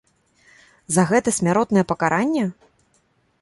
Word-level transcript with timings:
За 0.95 1.03
гэта 1.11 1.33
смяротнае 1.39 1.85
пакаранне? 1.93 2.43